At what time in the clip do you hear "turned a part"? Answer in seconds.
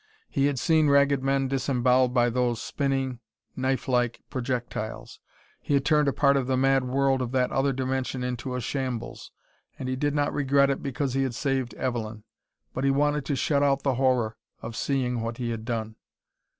5.85-6.37